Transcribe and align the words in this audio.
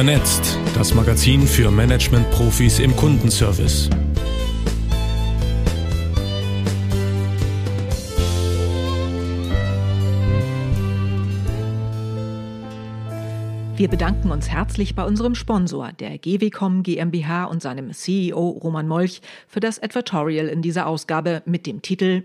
Vernetzt, 0.00 0.58
das 0.74 0.94
Magazin 0.94 1.46
für 1.46 1.70
Management-Profis 1.70 2.78
im 2.78 2.96
Kundenservice. 2.96 3.90
Wir 13.76 13.88
bedanken 13.88 14.30
uns 14.30 14.48
herzlich 14.48 14.94
bei 14.94 15.04
unserem 15.04 15.34
Sponsor, 15.34 15.92
der 15.92 16.16
GWCOM 16.16 16.82
GmbH 16.82 17.44
und 17.44 17.60
seinem 17.60 17.92
CEO 17.92 18.48
Roman 18.48 18.88
Molch, 18.88 19.20
für 19.46 19.60
das 19.60 19.82
Advertorial 19.82 20.48
in 20.48 20.62
dieser 20.62 20.86
Ausgabe 20.86 21.42
mit 21.44 21.66
dem 21.66 21.82
Titel 21.82 22.24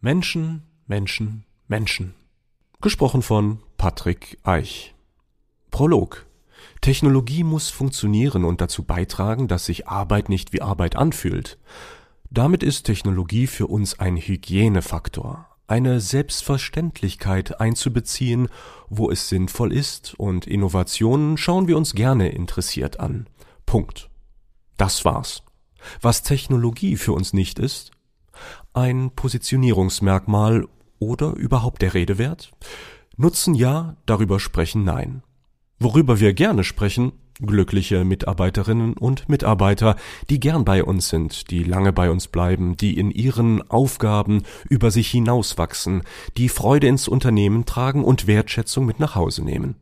Menschen, 0.00 0.62
Menschen, 0.86 1.44
Menschen. 1.68 2.14
Gesprochen 2.80 3.20
von 3.20 3.58
Patrick 3.76 4.38
Eich. 4.42 4.94
Prolog. 5.70 6.29
Technologie 6.80 7.44
muss 7.44 7.68
funktionieren 7.68 8.44
und 8.44 8.60
dazu 8.60 8.84
beitragen, 8.84 9.48
dass 9.48 9.66
sich 9.66 9.88
Arbeit 9.88 10.28
nicht 10.28 10.52
wie 10.52 10.62
Arbeit 10.62 10.96
anfühlt. 10.96 11.58
Damit 12.30 12.62
ist 12.62 12.84
Technologie 12.84 13.46
für 13.46 13.66
uns 13.66 13.98
ein 13.98 14.16
Hygienefaktor, 14.16 15.46
eine 15.66 16.00
Selbstverständlichkeit 16.00 17.60
einzubeziehen, 17.60 18.48
wo 18.88 19.10
es 19.10 19.28
sinnvoll 19.28 19.72
ist, 19.72 20.14
und 20.18 20.46
Innovationen 20.46 21.36
schauen 21.36 21.68
wir 21.68 21.76
uns 21.76 21.94
gerne 21.94 22.30
interessiert 22.30 23.00
an. 23.00 23.26
Punkt. 23.66 24.10
Das 24.76 25.04
war's. 25.04 25.42
Was 26.00 26.22
Technologie 26.22 26.96
für 26.96 27.12
uns 27.12 27.32
nicht 27.32 27.58
ist? 27.58 27.92
Ein 28.72 29.10
Positionierungsmerkmal 29.10 30.66
oder 30.98 31.34
überhaupt 31.34 31.82
der 31.82 31.94
Rede 31.94 32.18
wert? 32.18 32.52
Nutzen 33.16 33.54
ja, 33.54 33.96
darüber 34.06 34.40
sprechen 34.40 34.84
nein. 34.84 35.22
Worüber 35.82 36.20
wir 36.20 36.34
gerne 36.34 36.62
sprechen, 36.62 37.12
glückliche 37.40 38.04
Mitarbeiterinnen 38.04 38.92
und 38.92 39.30
Mitarbeiter, 39.30 39.96
die 40.28 40.38
gern 40.38 40.66
bei 40.66 40.84
uns 40.84 41.08
sind, 41.08 41.50
die 41.50 41.64
lange 41.64 41.94
bei 41.94 42.10
uns 42.10 42.28
bleiben, 42.28 42.76
die 42.76 42.98
in 42.98 43.10
ihren 43.10 43.68
Aufgaben 43.70 44.42
über 44.68 44.90
sich 44.90 45.08
hinauswachsen, 45.08 46.02
die 46.36 46.50
Freude 46.50 46.86
ins 46.86 47.08
Unternehmen 47.08 47.64
tragen 47.64 48.04
und 48.04 48.26
Wertschätzung 48.26 48.84
mit 48.84 49.00
nach 49.00 49.14
Hause 49.14 49.42
nehmen. 49.42 49.76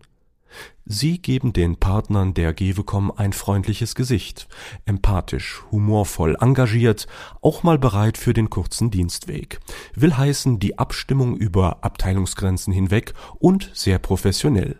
Sie 0.84 1.18
geben 1.18 1.52
den 1.52 1.76
Partnern 1.76 2.32
der 2.32 2.54
Gewecom 2.54 3.10
ein 3.10 3.32
freundliches 3.32 3.96
Gesicht, 3.96 4.46
empathisch, 4.86 5.62
humorvoll, 5.72 6.36
engagiert, 6.40 7.08
auch 7.42 7.64
mal 7.64 7.78
bereit 7.78 8.18
für 8.18 8.34
den 8.34 8.50
kurzen 8.50 8.92
Dienstweg. 8.92 9.58
Will 9.96 10.16
heißen 10.16 10.60
die 10.60 10.78
Abstimmung 10.78 11.36
über 11.36 11.82
Abteilungsgrenzen 11.82 12.72
hinweg 12.72 13.14
und 13.40 13.70
sehr 13.74 13.98
professionell. 13.98 14.78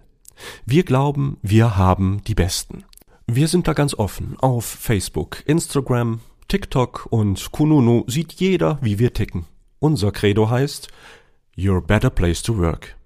Wir 0.67 0.85
glauben, 0.85 1.39
wir 1.43 1.77
haben 1.77 2.23
die 2.27 2.35
Besten. 2.35 2.85
Wir 3.27 3.49
sind 3.49 3.69
da 3.69 3.73
ganz 3.73 3.95
offen. 3.95 4.37
Auf 4.39 4.65
Facebook, 4.65 5.43
Instagram, 5.47 6.21
TikTok 6.49 7.07
und 7.11 7.53
Kununu 7.53 8.05
sieht 8.07 8.33
jeder, 8.35 8.79
wie 8.81 8.99
wir 8.99 9.13
ticken. 9.13 9.47
Unser 9.81 10.13
Credo 10.13 10.49
heißt 10.49 10.89
Your 11.59 11.83
better 11.83 12.11
place 12.11 12.43
to 12.43 12.57
work. 12.57 12.97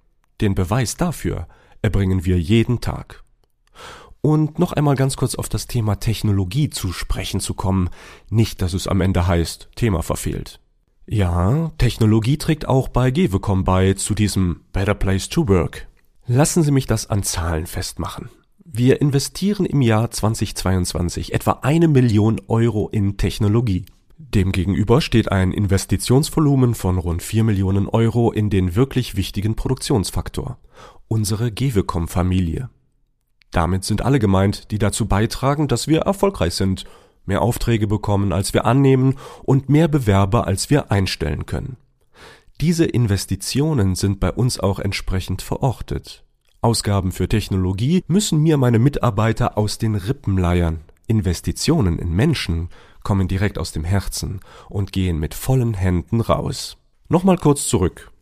Den 0.41 0.55
Beweis 0.55 0.97
dafür 0.97 1.49
erbringen 1.83 2.25
wir 2.25 2.39
jeden 2.39 2.81
Tag. 2.81 3.25
Und 4.21 4.61
noch 4.61 4.73
einmal 4.73 4.95
ganz 4.95 5.17
kurz 5.17 5.35
auf 5.35 5.49
das 5.49 5.67
Thema 5.67 5.97
Technologie 5.97 6.71
zu 6.71 6.93
sprechen 6.93 7.41
zu 7.41 7.55
kommen. 7.55 7.91
Nicht, 8.31 8.63
dass 8.63 8.73
es 8.73 8.87
am 8.87 9.01
Ende 9.01 9.27
heißt, 9.27 9.71
Thema 9.75 10.03
verfehlt. 10.03 10.61
Ja, 11.07 11.73
Technologie 11.79 12.39
trägt 12.39 12.69
auch 12.69 12.89
bei 12.89 13.11
Gewecom 13.11 13.65
bei 13.65 13.95
zu 13.95 14.15
diesem 14.15 14.61
Better 14.73 14.95
Place 14.95 15.29
to 15.29 15.49
Work. 15.49 15.89
Lassen 16.35 16.63
Sie 16.63 16.71
mich 16.71 16.87
das 16.87 17.11
an 17.11 17.23
Zahlen 17.23 17.67
festmachen. 17.67 18.31
Wir 18.65 19.03
investieren 19.03 19.67
im 19.67 19.83
Jahr 19.83 20.11
2022 20.11 21.35
etwa 21.35 21.59
eine 21.61 21.89
Million 21.89 22.41
Euro 22.49 22.89
in 22.89 23.19
Technologie. 23.19 23.85
Demgegenüber 24.17 25.03
steht 25.03 25.31
ein 25.31 25.53
Investitionsvolumen 25.53 26.75
von 26.75 26.97
rund 26.97 27.23
4 27.23 27.45
Millionen 27.45 27.87
Euro 27.87 28.33
in 28.33 28.49
den 28.49 28.75
wirklich 28.75 29.15
wichtigen 29.15 29.57
Produktionsfaktor, 29.57 30.57
unsere 31.07 31.53
Gewecom-Familie. 31.53 32.71
Damit 33.51 33.85
sind 33.85 34.01
alle 34.01 34.19
gemeint, 34.19 34.71
die 34.71 34.79
dazu 34.79 35.05
beitragen, 35.05 35.69
dass 35.69 35.87
wir 35.87 36.01
erfolgreich 36.01 36.55
sind, 36.55 36.87
mehr 37.27 37.43
Aufträge 37.43 37.87
bekommen, 37.87 38.33
als 38.33 38.55
wir 38.55 38.65
annehmen 38.65 39.19
und 39.43 39.69
mehr 39.69 39.87
Bewerber, 39.87 40.47
als 40.47 40.71
wir 40.71 40.91
einstellen 40.91 41.45
können. 41.45 41.77
Diese 42.63 42.85
Investitionen 42.85 43.97
sind 43.97 44.21
bei 44.21 44.31
uns 44.31 44.61
auch 44.61 44.79
entsprechend 44.79 45.43
verortet. 45.43 46.25
Ausgaben 46.65 47.11
für 47.11 47.29
Technologie 47.29 48.05
müssen 48.07 48.41
mir 48.41 48.57
meine 48.57 48.79
Mitarbeiter 48.79 49.59
aus 49.59 49.79
den 49.79 49.97
Rippen 49.97 50.39
leiern. 50.39 50.83
Investitionen 51.09 51.99
in 51.99 52.13
Menschen 52.13 52.69
kommen 53.03 53.27
direkt 53.27 53.59
aus 53.59 53.73
dem 53.73 53.83
Herzen 53.83 54.39
und 54.69 54.93
gehen 54.93 55.19
mit 55.19 55.35
vollen 55.35 55.75
Händen 55.75 56.21
raus. 56.21 56.77
Nochmal 57.09 57.37
kurz 57.37 57.67
zurück. 57.67 58.13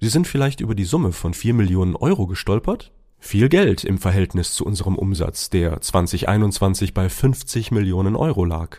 Sie 0.00 0.08
sind 0.08 0.26
vielleicht 0.26 0.62
über 0.62 0.74
die 0.74 0.84
Summe 0.84 1.12
von 1.12 1.34
vier 1.34 1.52
Millionen 1.52 1.94
Euro 1.94 2.26
gestolpert? 2.26 2.90
Viel 3.18 3.50
Geld 3.50 3.84
im 3.84 3.98
Verhältnis 3.98 4.54
zu 4.54 4.64
unserem 4.64 4.96
Umsatz, 4.96 5.50
der 5.50 5.78
2021 5.78 6.94
bei 6.94 7.10
50 7.10 7.70
Millionen 7.70 8.16
Euro 8.16 8.46
lag. 8.46 8.78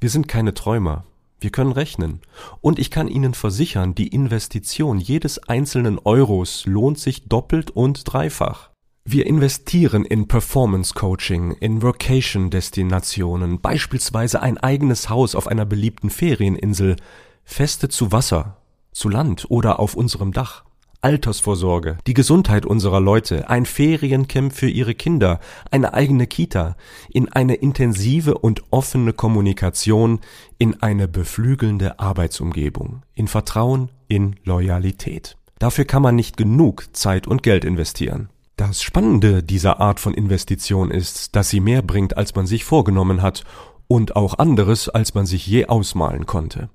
Wir 0.00 0.10
sind 0.10 0.26
keine 0.26 0.52
Träumer. 0.52 1.04
Wir 1.42 1.50
können 1.50 1.72
rechnen. 1.72 2.20
Und 2.60 2.78
ich 2.78 2.92
kann 2.92 3.08
Ihnen 3.08 3.34
versichern, 3.34 3.96
die 3.96 4.06
Investition 4.06 5.00
jedes 5.00 5.40
einzelnen 5.48 5.98
Euros 5.98 6.66
lohnt 6.66 7.00
sich 7.00 7.28
doppelt 7.28 7.72
und 7.72 8.04
dreifach. 8.04 8.70
Wir 9.04 9.26
investieren 9.26 10.04
in 10.04 10.28
Performance 10.28 10.94
Coaching, 10.94 11.50
in 11.58 11.82
Workation 11.82 12.50
Destinationen, 12.50 13.60
beispielsweise 13.60 14.40
ein 14.40 14.56
eigenes 14.56 15.08
Haus 15.08 15.34
auf 15.34 15.48
einer 15.48 15.64
beliebten 15.64 16.10
Ferieninsel, 16.10 16.94
Feste 17.42 17.88
zu 17.88 18.12
Wasser, 18.12 18.58
zu 18.92 19.08
Land 19.08 19.46
oder 19.48 19.80
auf 19.80 19.94
unserem 19.96 20.32
Dach. 20.32 20.62
Altersvorsorge, 21.02 21.98
die 22.06 22.14
Gesundheit 22.14 22.64
unserer 22.64 23.00
Leute, 23.00 23.50
ein 23.50 23.66
Feriencamp 23.66 24.52
für 24.52 24.68
ihre 24.68 24.94
Kinder, 24.94 25.40
eine 25.70 25.94
eigene 25.94 26.28
Kita, 26.28 26.76
in 27.10 27.30
eine 27.30 27.54
intensive 27.54 28.38
und 28.38 28.62
offene 28.70 29.12
Kommunikation, 29.12 30.20
in 30.58 30.80
eine 30.80 31.08
beflügelnde 31.08 31.98
Arbeitsumgebung, 31.98 33.02
in 33.14 33.26
Vertrauen, 33.26 33.90
in 34.06 34.36
Loyalität. 34.44 35.36
Dafür 35.58 35.84
kann 35.84 36.02
man 36.02 36.14
nicht 36.14 36.36
genug 36.36 36.86
Zeit 36.92 37.26
und 37.26 37.42
Geld 37.42 37.64
investieren. 37.64 38.28
Das 38.56 38.82
Spannende 38.82 39.42
dieser 39.42 39.80
Art 39.80 39.98
von 39.98 40.14
Investition 40.14 40.90
ist, 40.90 41.34
dass 41.34 41.50
sie 41.50 41.60
mehr 41.60 41.82
bringt, 41.82 42.16
als 42.16 42.34
man 42.34 42.46
sich 42.46 42.64
vorgenommen 42.64 43.22
hat 43.22 43.44
und 43.88 44.14
auch 44.14 44.38
anderes, 44.38 44.88
als 44.88 45.14
man 45.14 45.26
sich 45.26 45.46
je 45.46 45.66
ausmalen 45.66 46.26
konnte. 46.26 46.68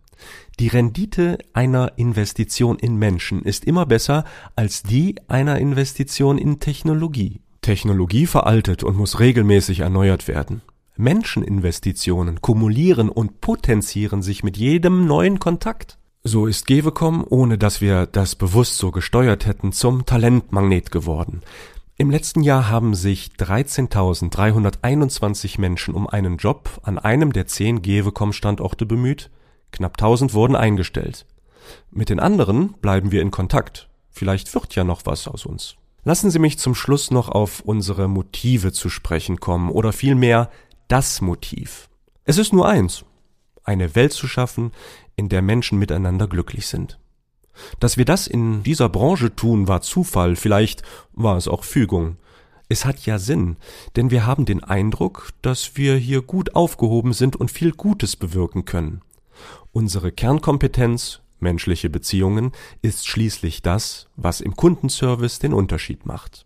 Die 0.60 0.68
Rendite 0.68 1.38
einer 1.54 1.94
Investition 1.98 2.80
in 2.80 2.96
Menschen 2.96 3.44
ist 3.44 3.66
immer 3.66 3.86
besser 3.86 4.26
als 4.56 4.84
die 4.84 5.16
einer 5.28 5.60
Investition 5.60 6.38
in 6.38 6.60
Technologie. 6.60 7.42
Technologie 7.62 8.28
veraltet 8.28 8.84
und 8.84 8.98
muss 8.98 9.20
regelmäßig 9.20 9.82
erneuert 9.82 10.28
werden. 10.28 10.62
Menscheninvestitionen 10.96 12.42
kumulieren 12.42 13.10
und 13.10 13.42
potenzieren 13.42 14.22
sich 14.22 14.44
mit 14.44 14.58
jedem 14.58 15.06
neuen 15.06 15.40
Kontakt. 15.40 15.98
So 16.24 16.48
ist 16.48 16.68
Gewecom, 16.68 17.26
ohne 17.30 17.58
dass 17.58 17.82
wir 17.82 18.06
das 18.06 18.36
bewusst 18.36 18.78
so 18.78 18.92
gesteuert 18.92 19.46
hätten, 19.46 19.72
zum 19.72 20.06
Talentmagnet 20.06 20.92
geworden. 20.92 21.42
Im 21.98 22.12
letzten 22.12 22.44
Jahr 22.44 22.70
haben 22.70 22.94
sich 22.94 23.32
13.321 23.40 25.60
Menschen 25.60 25.96
um 25.96 26.08
einen 26.08 26.38
Job 26.38 26.70
an 26.84 27.00
einem 27.00 27.34
der 27.34 27.48
zehn 27.48 27.82
Gewecom 27.82 28.34
Standorte 28.34 28.86
bemüht. 28.86 29.32
Knapp 29.72 29.94
1000 29.94 30.34
wurden 30.34 30.56
eingestellt. 30.56 31.26
Mit 31.92 32.10
den 32.10 32.20
anderen 32.20 32.74
bleiben 32.74 33.12
wir 33.12 33.22
in 33.22 33.32
Kontakt. 33.32 33.90
Vielleicht 34.10 34.54
wird 34.54 34.76
ja 34.76 34.84
noch 34.84 35.06
was 35.06 35.28
aus 35.28 35.46
uns. 35.46 35.76
Lassen 36.04 36.32
Sie 36.32 36.40
mich 36.40 36.58
zum 36.58 36.74
Schluss 36.74 37.12
noch 37.12 37.30
auf 37.30 37.62
unsere 37.62 38.08
Motive 38.08 38.72
zu 38.72 38.90
sprechen 38.90 39.40
kommen 39.40 39.70
oder 39.70 39.92
vielmehr 39.92 40.50
das 40.88 41.22
Motiv. 41.22 41.90
Es 42.24 42.38
ist 42.38 42.54
nur 42.54 42.68
eins. 42.68 43.04
Eine 43.64 43.94
Welt 43.96 44.14
zu 44.14 44.28
schaffen, 44.28 44.72
in 45.18 45.28
der 45.30 45.42
Menschen 45.42 45.78
miteinander 45.78 46.28
glücklich 46.28 46.68
sind. 46.68 46.98
Dass 47.80 47.98
wir 47.98 48.06
das 48.06 48.28
in 48.28 48.64
dieser 48.64 48.88
Branche 48.88 49.36
tun, 49.36 49.68
war 49.68 49.82
Zufall, 49.82 50.36
vielleicht 50.36 50.84
war 51.14 51.38
es 51.38 51.48
auch 51.48 51.64
Fügung. 51.64 52.18
Es 52.70 52.86
hat 52.86 53.06
ja 53.06 53.18
Sinn, 53.18 53.58
denn 53.96 54.12
wir 54.12 54.26
haben 54.26 54.46
den 54.46 54.64
Eindruck, 54.64 55.30
dass 55.42 55.76
wir 55.76 55.96
hier 55.96 56.22
gut 56.22 56.56
aufgehoben 56.56 57.14
sind 57.14 57.36
und 57.36 57.52
viel 57.52 57.72
Gutes 57.72 58.16
bewirken 58.16 58.66
können. 58.66 59.02
Unsere 59.72 60.12
Kernkompetenz, 60.12 61.22
menschliche 61.40 61.90
Beziehungen, 61.90 62.52
ist 62.82 63.08
schließlich 63.08 63.62
das, 63.62 64.08
was 64.16 64.42
im 64.42 64.56
Kundenservice 64.56 65.40
den 65.40 65.54
Unterschied 65.54 66.06
macht. 66.06 66.46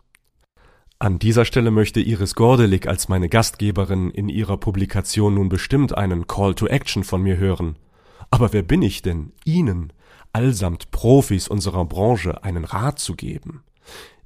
An 0.98 1.18
dieser 1.18 1.44
Stelle 1.44 1.72
möchte 1.72 2.00
Iris 2.00 2.36
Gordelik 2.36 2.86
als 2.86 3.08
meine 3.08 3.28
Gastgeberin 3.28 4.10
in 4.10 4.28
ihrer 4.28 4.56
Publikation 4.56 5.34
nun 5.34 5.48
bestimmt 5.48 5.96
einen 5.96 6.28
Call 6.28 6.54
to 6.54 6.66
Action 6.66 7.02
von 7.02 7.22
mir 7.22 7.38
hören. 7.38 7.76
Aber 8.30 8.52
wer 8.52 8.62
bin 8.62 8.82
ich 8.82 9.02
denn, 9.02 9.32
Ihnen, 9.44 9.92
allsamt 10.32 10.92
Profis 10.92 11.48
unserer 11.48 11.84
Branche, 11.86 12.44
einen 12.44 12.64
Rat 12.64 13.00
zu 13.00 13.16
geben? 13.16 13.64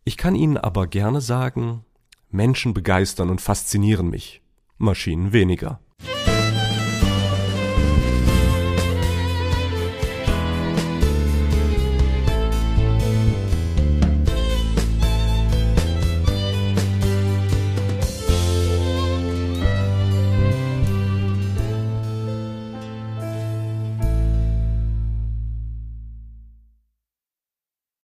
Ich 0.04 0.18
kann 0.18 0.34
Ihnen 0.34 0.58
aber 0.58 0.86
gerne 0.86 1.22
sagen, 1.22 1.82
Menschen 2.30 2.74
begeistern 2.74 3.30
und 3.30 3.40
faszinieren 3.40 4.10
mich, 4.10 4.42
Maschinen 4.76 5.32
weniger. 5.32 5.80